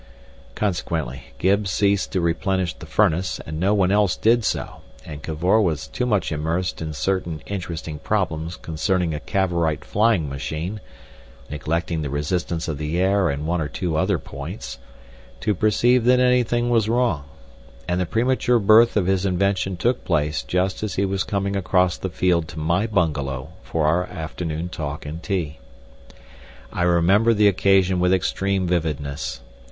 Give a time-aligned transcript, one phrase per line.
[0.55, 5.61] Consequently Gibbs ceased to replenish the furnace, and no one else did so, and Cavor
[5.61, 10.81] was too much immersed in certain interesting problems concerning a Cavorite flying machine
[11.51, 14.79] (neglecting the resistance of the air and one or two other points)
[15.39, 17.25] to perceive that anything was wrong.
[17.87, 21.95] And the premature birth of his invention took place just as he was coming across
[21.97, 25.59] the field to my bungalow for our afternoon talk and tea.
[26.73, 29.41] I remember the occasion with extreme vividness.